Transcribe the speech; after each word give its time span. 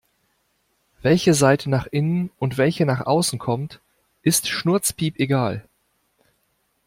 Welche 1.03 1.35
Seite 1.35 1.69
nach 1.69 1.85
innen 1.85 2.31
und 2.39 2.57
welche 2.57 2.87
nach 2.87 3.01
außen 3.05 3.37
kommt, 3.37 3.81
ist 4.23 4.47
schnurzpiepegal. 4.47 5.69